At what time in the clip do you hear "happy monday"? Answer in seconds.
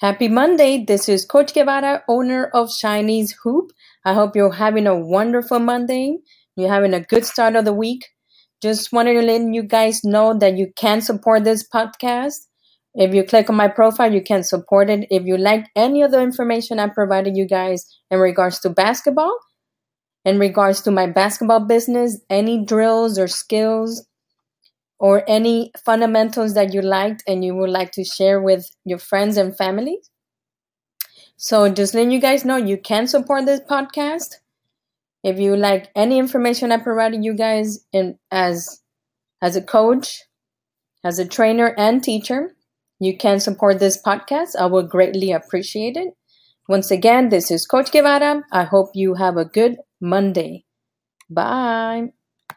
0.00-0.84